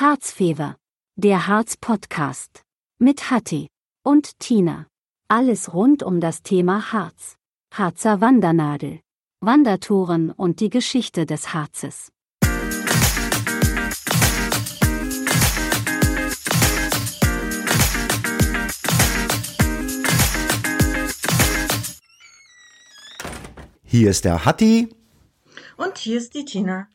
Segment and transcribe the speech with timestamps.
[0.00, 0.76] Harzfever.
[1.16, 2.62] Der Harz-Podcast.
[2.98, 3.68] Mit Hatti
[4.02, 4.86] und Tina.
[5.28, 7.36] Alles rund um das Thema Harz.
[7.74, 9.00] Harzer Wandernadel.
[9.42, 12.08] Wandertouren und die Geschichte des Harzes.
[23.84, 24.88] Hier ist der Hatti.
[25.76, 26.88] Und hier ist die Tina.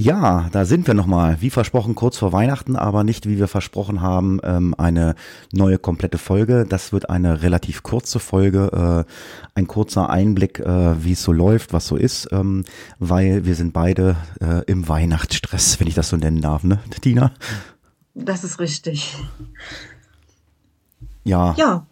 [0.00, 4.00] Ja, da sind wir nochmal, wie versprochen, kurz vor Weihnachten, aber nicht, wie wir versprochen
[4.00, 5.16] haben, ähm, eine
[5.52, 6.64] neue komplette Folge.
[6.68, 9.12] Das wird eine relativ kurze Folge, äh,
[9.58, 12.62] ein kurzer Einblick, äh, wie es so läuft, was so ist, ähm,
[13.00, 17.32] weil wir sind beide äh, im Weihnachtsstress, wenn ich das so nennen darf, ne, Tina?
[18.14, 19.16] Das ist richtig.
[21.24, 21.54] Ja.
[21.58, 21.86] Ja,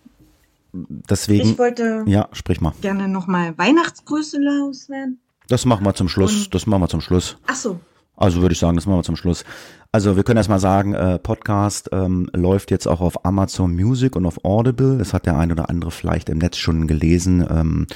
[0.73, 1.48] Deswegen.
[1.50, 2.73] ich wollte ja, sprich mal.
[2.82, 5.18] gerne nochmal Weihnachtsgrüße loswerden.
[5.48, 6.45] Das machen wir zum Schluss.
[6.45, 7.36] Und- Das machen wir zum Schluss.
[7.48, 7.80] Ach so,
[8.16, 9.44] Also würde ich sagen, das machen wir zum Schluss.
[9.92, 14.16] Also wir können erst mal sagen, äh, Podcast ähm, läuft jetzt auch auf Amazon Music
[14.16, 14.98] und auf Audible.
[14.98, 17.46] Das hat der ein oder andere vielleicht im Netz schon gelesen.
[17.48, 17.86] Ähm,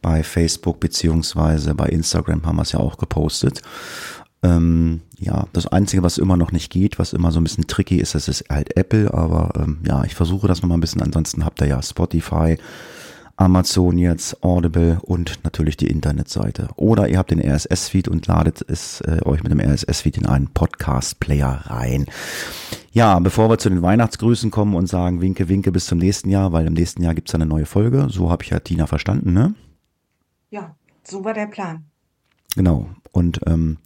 [0.00, 3.62] bei Facebook beziehungsweise bei Instagram haben wir es ja auch gepostet.
[4.42, 7.96] Ähm, ja, das Einzige, was immer noch nicht geht, was immer so ein bisschen tricky
[7.96, 9.12] ist, das ist halt Apple.
[9.12, 11.02] Aber ähm, ja, ich versuche das nochmal ein bisschen.
[11.02, 12.56] Ansonsten habt ihr ja Spotify,
[13.40, 16.68] Amazon jetzt, Audible und natürlich die Internetseite.
[16.76, 20.48] Oder ihr habt den RSS-Feed und ladet es äh, euch mit dem RSS-Feed in einen
[20.48, 22.06] Podcast-Player rein.
[22.92, 26.52] Ja, bevor wir zu den Weihnachtsgrüßen kommen und sagen Winke, Winke bis zum nächsten Jahr,
[26.52, 28.08] weil im nächsten Jahr gibt's eine neue Folge.
[28.10, 29.54] So habe ich ja Tina verstanden, ne?
[30.50, 31.84] ja, so war der Plan.
[32.56, 32.90] Genau.
[33.12, 33.78] Und ähm,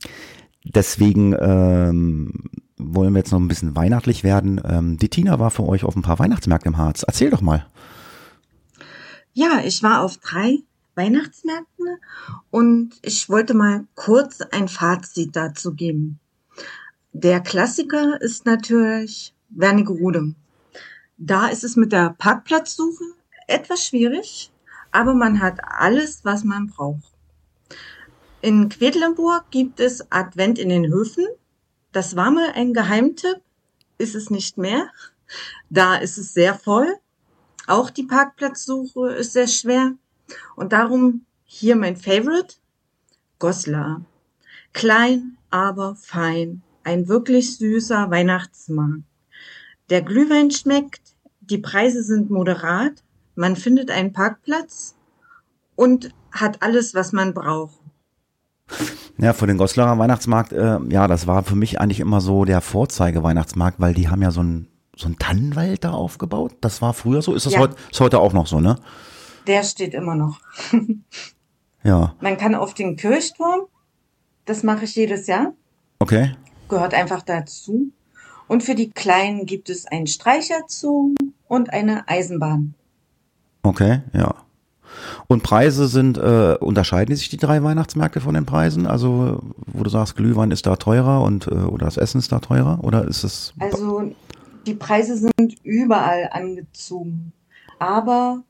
[0.65, 2.33] deswegen ähm,
[2.77, 4.61] wollen wir jetzt noch ein bisschen weihnachtlich werden.
[4.65, 7.05] Ähm, die Tina war für euch auf ein paar Weihnachtsmärkte im Harz.
[7.07, 7.67] Erzähl doch mal.
[9.37, 10.63] Ja, ich war auf drei
[10.95, 11.99] Weihnachtsmärkten
[12.53, 16.21] und ich wollte mal kurz ein Fazit dazu geben.
[17.13, 20.37] Der Klassiker ist natürlich Wernigerode.
[21.17, 23.03] Da ist es mit der Parkplatzsuche
[23.49, 24.53] etwas schwierig,
[24.93, 27.13] aber man hat alles, was man braucht.
[28.41, 31.27] In Quedlinburg gibt es Advent in den Höfen.
[31.91, 33.41] Das war mal ein Geheimtipp,
[33.99, 34.91] ist es nicht mehr.
[35.71, 37.01] Da ist es sehr voll.
[37.67, 39.93] Auch die Parkplatzsuche ist sehr schwer.
[40.57, 42.57] Und darum hier mein Favorite,
[43.39, 44.03] Goslar.
[44.73, 46.63] Klein, aber fein.
[46.83, 49.05] Ein wirklich süßer Weihnachtsmarkt.
[49.91, 51.03] Der Glühwein schmeckt,
[51.41, 53.03] die Preise sind moderat,
[53.35, 54.97] man findet einen Parkplatz
[55.77, 57.79] und hat alles, was man braucht.
[59.19, 62.61] Ja, für den Goslarer Weihnachtsmarkt, äh, ja, das war für mich eigentlich immer so der
[62.61, 66.53] Vorzeige-Weihnachtsmarkt, weil die haben ja so ein so ein Tannenwald da aufgebaut.
[66.61, 67.35] Das war früher so.
[67.35, 67.61] Ist das Ja.
[67.61, 68.77] heute, ist heute auch noch so, ne?
[69.47, 70.41] Der steht immer noch.
[71.87, 73.67] Ja, Man kann auf den Kirchturm,
[74.47, 75.53] das mache ich jedes Jahr,
[75.99, 76.33] okay.
[76.71, 77.91] gehört einfach dazu.
[78.49, 81.15] Und für die Kleinen gibt es einen Streicherzoo
[81.47, 82.73] und eine Eisenbahn.
[83.63, 84.35] Okay, ja.
[85.27, 88.87] Und Preise sind, äh, unterscheiden sich die drei Weihnachtsmärkte von den Preisen?
[88.87, 92.39] Also, wo du sagst, Glühwein ist da teurer und äh, oder das Essen ist da
[92.39, 92.79] teurer?
[92.83, 94.13] Oder ist es Also
[94.67, 97.33] die Preise sind überall angezogen.
[97.79, 98.45] Aber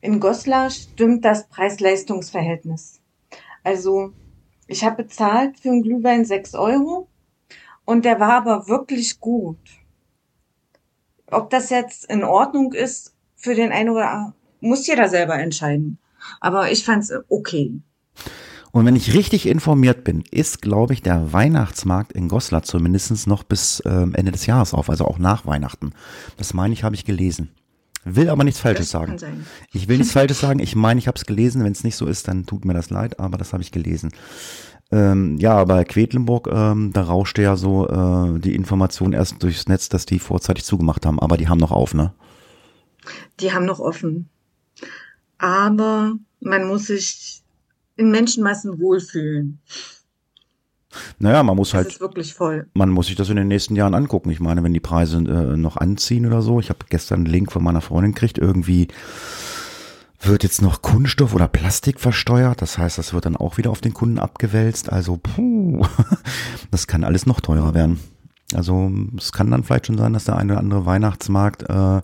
[0.00, 3.00] in Goslar stimmt das Preis-Leistungs-Verhältnis.
[3.64, 4.12] Also
[4.66, 7.08] ich habe bezahlt für einen Glühwein 6 Euro
[7.84, 9.58] und der war aber wirklich gut.
[11.30, 15.98] Ob das jetzt in Ordnung ist für den einen oder anderen, muss jeder selber entscheiden.
[16.40, 17.80] Aber ich fand's okay.
[18.78, 23.42] Und wenn ich richtig informiert bin, ist, glaube ich, der Weihnachtsmarkt in Goslar zumindest noch
[23.42, 25.90] bis ähm, Ende des Jahres auf, also auch nach Weihnachten.
[26.36, 27.48] Das meine ich, habe ich gelesen.
[28.04, 29.16] Will aber nichts Falsches sagen.
[29.72, 30.60] Ich will nichts Falsches sagen.
[30.60, 31.64] Ich meine, ich habe es gelesen.
[31.64, 34.12] Wenn es nicht so ist, dann tut mir das leid, aber das habe ich gelesen.
[34.92, 39.88] Ähm, ja, bei Quedlinburg, ähm, da rauschte ja so äh, die Information erst durchs Netz,
[39.88, 42.14] dass die vorzeitig zugemacht haben, aber die haben noch auf, ne?
[43.40, 44.28] Die haben noch offen.
[45.36, 47.42] Aber man muss sich
[47.98, 49.60] in Menschenmassen wohlfühlen.
[51.18, 52.66] Naja, man muss Es halt ist wirklich voll.
[52.72, 54.30] man muss sich das in den nächsten Jahren angucken.
[54.30, 56.60] Ich meine, wenn die Preise äh, noch anziehen oder so.
[56.60, 58.38] Ich habe gestern einen Link von meiner Freundin gekriegt.
[58.38, 58.88] Irgendwie
[60.20, 62.62] wird jetzt noch Kunststoff oder Plastik versteuert.
[62.62, 64.90] Das heißt, das wird dann auch wieder auf den Kunden abgewälzt.
[64.90, 65.84] Also, puh,
[66.70, 68.00] das kann alles noch teurer werden.
[68.54, 72.00] Also es kann dann vielleicht schon sein, dass der eine oder andere Weihnachtsmarkt äh,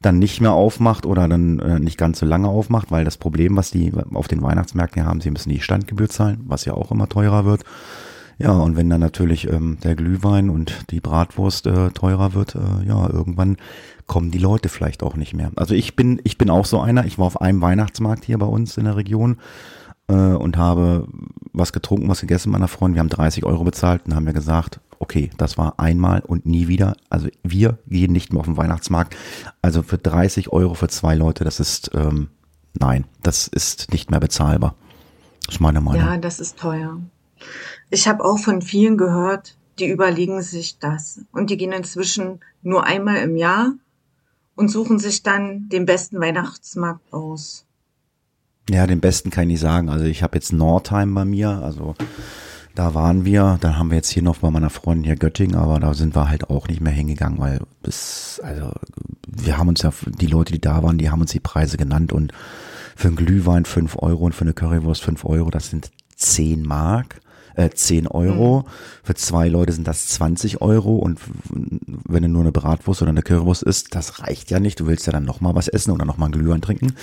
[0.00, 3.56] dann nicht mehr aufmacht oder dann äh, nicht ganz so lange aufmacht, weil das Problem,
[3.56, 7.08] was die auf den Weihnachtsmärkten haben, sie müssen die Standgebühr zahlen, was ja auch immer
[7.08, 7.64] teurer wird.
[8.38, 12.86] Ja, und wenn dann natürlich ähm, der Glühwein und die Bratwurst äh, teurer wird, äh,
[12.86, 13.56] ja, irgendwann
[14.06, 15.50] kommen die Leute vielleicht auch nicht mehr.
[15.56, 18.46] Also ich bin, ich bin auch so einer, ich war auf einem Weihnachtsmarkt hier bei
[18.46, 19.38] uns in der Region
[20.06, 21.08] äh, und habe
[21.52, 22.94] was getrunken, was gegessen meiner Freundin.
[22.94, 26.68] Wir haben 30 Euro bezahlt und haben wir gesagt, okay, das war einmal und nie
[26.68, 26.96] wieder.
[27.08, 29.16] Also wir gehen nicht mehr auf den Weihnachtsmarkt.
[29.62, 32.28] Also für 30 Euro für zwei Leute, das ist, ähm,
[32.74, 34.74] nein, das ist nicht mehr bezahlbar.
[35.46, 36.06] Das ist meine Meinung.
[36.06, 37.00] Ja, das ist teuer.
[37.90, 41.20] Ich habe auch von vielen gehört, die überlegen sich das.
[41.32, 43.72] Und die gehen inzwischen nur einmal im Jahr
[44.56, 47.64] und suchen sich dann den besten Weihnachtsmarkt aus.
[48.68, 49.88] Ja, den besten kann ich nicht sagen.
[49.88, 51.94] Also ich habe jetzt Nordheim bei mir, also
[52.74, 55.80] da waren wir, dann haben wir jetzt hier noch bei meiner Freundin hier Göttingen, aber
[55.80, 58.72] da sind wir halt auch nicht mehr hingegangen, weil bis, also
[59.26, 62.12] wir haben uns ja, die Leute, die da waren, die haben uns die Preise genannt
[62.12, 62.32] und
[62.96, 67.20] für einen Glühwein fünf Euro und für eine Currywurst fünf Euro, das sind zehn Mark
[67.58, 68.60] äh, 10 Euro.
[68.60, 68.70] Mhm.
[69.02, 71.18] Für zwei Leute sind das 20 Euro und
[71.50, 74.80] wenn du nur eine Bratwurst oder eine Currywurst isst, das reicht ja nicht.
[74.80, 76.94] Du willst ja dann nochmal was essen oder nochmal ein Glühwein trinken.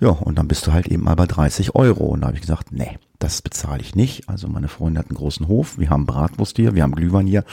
[0.00, 2.06] Ja, und dann bist du halt eben mal bei 30 Euro.
[2.06, 4.28] Und da habe ich gesagt, nee, das bezahle ich nicht.
[4.28, 7.44] Also meine Freundin hat einen großen Hof, wir haben Bratwurst hier, wir haben Glühwein hier.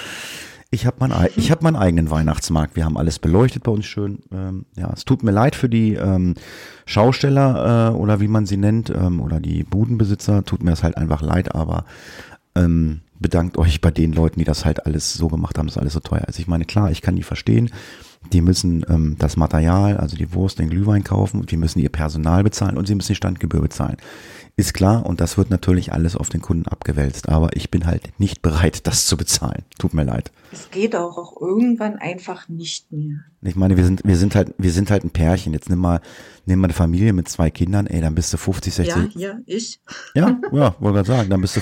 [0.71, 2.75] Ich habe mein, ich hab meinen eigenen Weihnachtsmarkt.
[2.75, 4.19] Wir haben alles beleuchtet bei uns schön.
[4.31, 6.33] Ähm, ja, es tut mir leid für die ähm,
[6.85, 10.43] Schausteller äh, oder wie man sie nennt ähm, oder die Budenbesitzer.
[10.43, 11.85] Tut mir das halt einfach leid, aber
[12.55, 15.93] ähm, bedankt euch bei den Leuten, die das halt alles so gemacht haben, dass alles
[15.93, 16.39] so teuer ist.
[16.39, 17.69] Ich meine, klar, ich kann die verstehen.
[18.33, 21.89] Die müssen ähm, das Material, also die Wurst, den Glühwein kaufen und die müssen ihr
[21.89, 23.97] Personal bezahlen und sie müssen die Standgebühr bezahlen.
[24.57, 28.17] Ist klar und das wird natürlich alles auf den Kunden abgewälzt, aber ich bin halt
[28.19, 29.65] nicht bereit, das zu bezahlen.
[29.77, 30.31] Tut mir leid.
[30.53, 33.25] Es geht auch, auch irgendwann einfach nicht mehr.
[33.41, 35.51] Ich meine, wir sind, wir sind halt, wir sind halt ein Pärchen.
[35.51, 35.99] Jetzt nimm mal,
[36.45, 39.15] nimm mal eine Familie mit zwei Kindern, ey, dann bist du 50, 60.
[39.15, 39.81] Ja, ja, ich.
[40.13, 41.61] Ja, ja, wollte gerade sagen, dann bist du,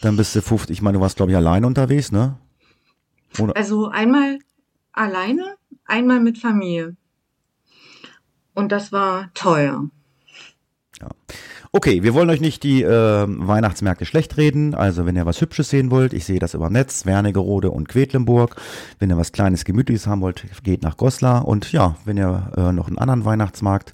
[0.00, 0.76] dann bist du 50.
[0.76, 2.36] Ich meine, du warst, glaube ich, allein unterwegs, ne?
[3.40, 3.56] Oder?
[3.56, 4.38] Also einmal
[4.92, 6.96] alleine, einmal mit Familie.
[8.54, 9.88] Und das war teuer.
[11.00, 11.08] Ja.
[11.72, 14.74] Okay, wir wollen euch nicht die äh, Weihnachtsmärkte schlecht reden.
[14.74, 18.56] Also wenn ihr was Hübsches sehen wollt, ich sehe das über Netz, Wernigerode und Quedlinburg.
[18.98, 21.46] Wenn ihr was Kleines, Gemütliches haben wollt, geht nach Goslar.
[21.46, 23.92] Und ja, wenn ihr äh, noch einen anderen Weihnachtsmarkt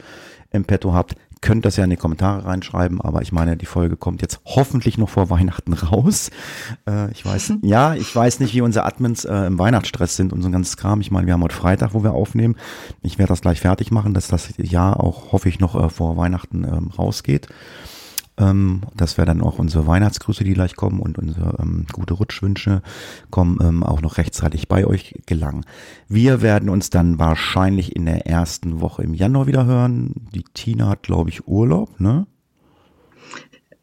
[0.52, 1.16] im Petto habt,
[1.46, 4.98] könnt das ja in die Kommentare reinschreiben, aber ich meine, die Folge kommt jetzt hoffentlich
[4.98, 6.30] noch vor Weihnachten raus.
[6.88, 10.42] Äh, ich weiß, ja, ich weiß nicht, wie unsere Admins äh, im Weihnachtsstress sind und
[10.42, 11.00] so ein ganzes Kram.
[11.00, 12.56] Ich meine, wir haben heute Freitag, wo wir aufnehmen.
[13.00, 16.16] Ich werde das gleich fertig machen, dass das Jahr auch, hoffe ich, noch äh, vor
[16.16, 17.46] Weihnachten ähm, rausgeht.
[18.38, 22.82] Ähm, das wäre dann auch unsere Weihnachtsgrüße, die gleich kommen und unsere ähm, gute Rutschwünsche
[23.30, 25.64] kommen ähm, auch noch rechtzeitig bei euch gelangen.
[26.08, 30.28] Wir werden uns dann wahrscheinlich in der ersten Woche im Januar wieder hören.
[30.34, 32.26] Die Tina hat, glaube ich, Urlaub, ne?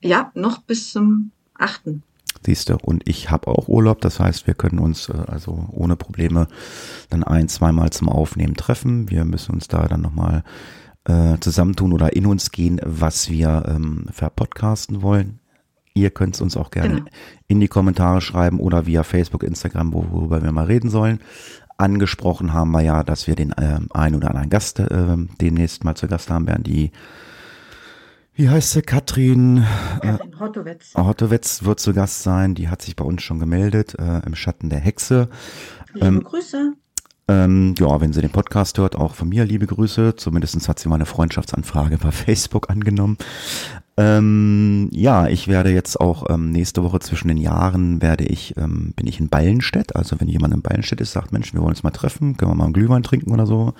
[0.01, 2.01] Ja, noch bis zum 8.
[2.45, 6.47] Siehste, und ich habe auch Urlaub, das heißt, wir können uns äh, also ohne Probleme
[7.09, 9.09] dann ein, zweimal zum Aufnehmen treffen.
[9.09, 10.44] Wir müssen uns da dann nochmal
[11.05, 15.39] äh, zusammentun oder in uns gehen, was wir ähm, verpodcasten wollen.
[15.94, 17.09] Ihr könnt es uns auch gerne genau.
[17.47, 21.19] in die Kommentare schreiben oder via Facebook, Instagram, worüber wir mal reden sollen.
[21.77, 25.95] Angesprochen haben wir ja, dass wir den äh, ein oder anderen Gast äh, demnächst mal
[25.95, 26.91] zu Gast haben werden, die
[28.35, 28.81] wie heißt sie?
[28.81, 29.63] Katrin,
[30.01, 30.94] Katrin Hottowetz.
[30.95, 32.55] Hottowetz wird zu Gast sein.
[32.55, 35.29] Die hat sich bei uns schon gemeldet äh, im Schatten der Hexe.
[35.94, 36.73] Liebe ähm, Grüße.
[37.27, 40.15] Ähm, ja, wenn sie den Podcast hört, auch von mir liebe Grüße.
[40.17, 43.17] Zumindest hat sie mal eine Freundschaftsanfrage bei Facebook angenommen.
[43.95, 48.91] Ähm, ja, ich werde jetzt auch ähm, nächste Woche zwischen den Jahren werde ich, ähm,
[48.95, 49.95] bin ich in Ballenstedt.
[49.95, 52.55] Also wenn jemand in Ballenstedt ist, sagt, Mensch, wir wollen uns mal treffen, können wir
[52.55, 53.73] mal einen Glühwein trinken oder so.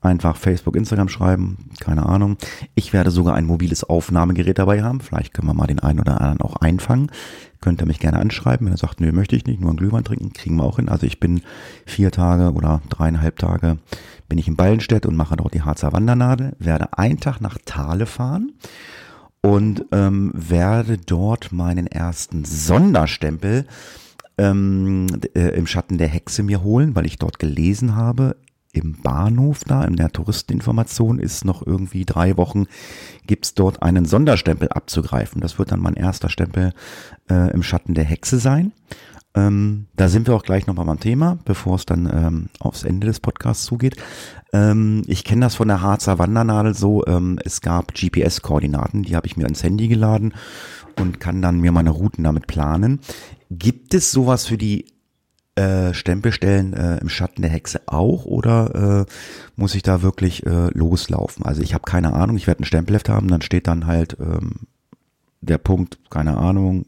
[0.00, 2.38] Einfach Facebook, Instagram schreiben, keine Ahnung.
[2.74, 5.00] Ich werde sogar ein mobiles Aufnahmegerät dabei haben.
[5.00, 7.10] Vielleicht können wir mal den einen oder anderen auch einfangen.
[7.60, 8.66] Könnt ihr mich gerne anschreiben.
[8.66, 10.88] Wenn er sagt, nö, möchte ich nicht, nur einen Glühwein trinken, kriegen wir auch hin.
[10.88, 11.42] Also ich bin
[11.84, 13.76] vier Tage oder dreieinhalb Tage
[14.26, 18.06] bin ich in Ballenstedt und mache dort die Harzer Wandernadel, werde einen Tag nach Thale
[18.06, 18.52] fahren
[19.42, 23.66] und ähm, werde dort meinen ersten Sonderstempel
[24.38, 28.36] ähm, äh, im Schatten der Hexe mir holen, weil ich dort gelesen habe,
[28.72, 32.66] im Bahnhof da, in der Touristeninformation ist noch irgendwie drei Wochen,
[33.26, 35.40] gibt's dort einen Sonderstempel abzugreifen.
[35.40, 36.72] Das wird dann mein erster Stempel
[37.28, 38.72] äh, im Schatten der Hexe sein.
[39.34, 43.06] Ähm, da sind wir auch gleich nochmal beim Thema, bevor es dann ähm, aufs Ende
[43.06, 43.96] des Podcasts zugeht.
[44.52, 49.28] Ähm, ich kenne das von der Harzer Wandernadel so, ähm, es gab GPS-Koordinaten, die habe
[49.28, 50.34] ich mir ins Handy geladen
[50.98, 53.00] und kann dann mir meine Routen damit planen.
[53.50, 54.86] Gibt es sowas für die
[55.54, 59.12] äh, Stempelstellen äh, im Schatten der Hexe auch oder äh,
[59.56, 61.44] muss ich da wirklich äh, loslaufen?
[61.44, 64.66] Also ich habe keine Ahnung, ich werde ein Stempelheft haben, dann steht dann halt ähm,
[65.40, 66.86] der Punkt, keine Ahnung,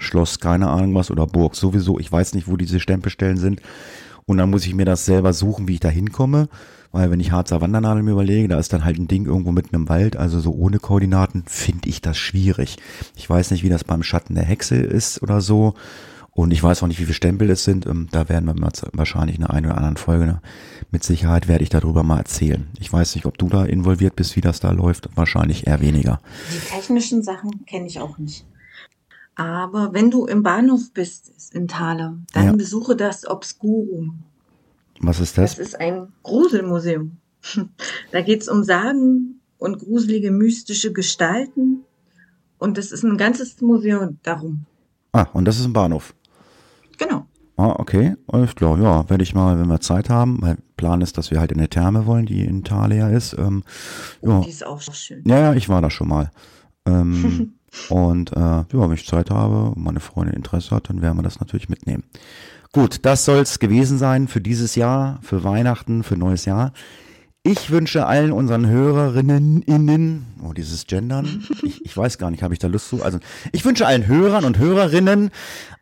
[0.00, 1.98] Schloss, keine Ahnung was oder Burg sowieso.
[1.98, 3.60] Ich weiß nicht, wo diese Stempelstellen sind
[4.26, 6.48] Und dann muss ich mir das selber suchen, wie ich da hinkomme.
[6.92, 9.76] Weil wenn ich Harzer Wandernadel mir überlege, da ist dann halt ein Ding irgendwo mitten
[9.76, 12.78] im Wald, also so ohne Koordinaten, finde ich das schwierig.
[13.14, 15.74] Ich weiß nicht, wie das beim Schatten der Hexe ist oder so.
[16.32, 17.86] Und ich weiß auch nicht, wie viele Stempel es sind.
[17.86, 20.40] Ähm, da werden wir wahrscheinlich in einer einen oder anderen Folge, ne,
[20.90, 22.68] mit Sicherheit werde ich darüber mal erzählen.
[22.78, 25.10] Ich weiß nicht, ob du da involviert bist, wie das da läuft.
[25.16, 26.20] Wahrscheinlich eher weniger.
[26.52, 28.46] Die technischen Sachen kenne ich auch nicht.
[29.40, 32.52] Aber wenn du im Bahnhof bist in Thale, dann ja.
[32.52, 34.22] besuche das Obscurum.
[35.00, 35.56] Was ist das?
[35.56, 37.16] Das ist ein Gruselmuseum.
[38.12, 41.84] da geht es um Sagen und gruselige mystische Gestalten.
[42.58, 44.66] Und das ist ein ganzes Museum darum.
[45.12, 46.14] Ah, und das ist ein Bahnhof.
[46.98, 47.24] Genau.
[47.56, 48.16] Ah, okay.
[48.26, 48.78] Alles klar.
[48.78, 50.36] Ja, werde ich mal, wenn wir Zeit haben.
[50.42, 53.32] Mein Plan ist, dass wir halt in der Therme wollen, die in Thalia ist.
[53.38, 53.64] Ähm,
[54.20, 54.42] ja.
[54.42, 55.22] Die ist auch schön.
[55.24, 56.30] Ja, ja, ich war da schon mal.
[56.84, 57.54] Ähm,
[57.88, 61.22] und äh, ja, wenn ich Zeit habe und meine Freundin Interesse hat, dann werden wir
[61.22, 62.04] das natürlich mitnehmen.
[62.72, 66.72] Gut, das soll's gewesen sein für dieses Jahr, für Weihnachten, für neues Jahr.
[67.42, 72.52] Ich wünsche allen unseren Hörerinnen innen, oh, dieses Gendern, ich, ich weiß gar nicht, habe
[72.52, 73.02] ich da Lust zu?
[73.02, 73.18] Also,
[73.52, 75.30] ich wünsche allen Hörern und Hörerinnen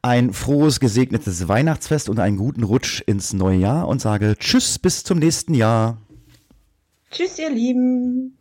[0.00, 5.02] ein frohes, gesegnetes Weihnachtsfest und einen guten Rutsch ins neue Jahr und sage Tschüss bis
[5.02, 5.98] zum nächsten Jahr.
[7.10, 8.37] Tschüss, ihr Lieben.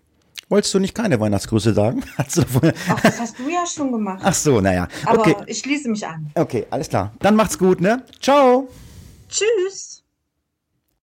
[0.50, 2.04] Wolltest du nicht keine Weihnachtsgrüße sagen?
[2.34, 2.42] Du
[2.90, 4.22] Ach, das hast du ja schon gemacht.
[4.24, 4.88] Ach so, naja.
[5.06, 5.36] Okay.
[5.36, 6.32] Aber ich schließe mich an.
[6.36, 7.12] Okay, alles klar.
[7.20, 8.04] Dann macht's gut, ne?
[8.22, 8.70] Ciao.
[9.30, 9.97] Tschüss.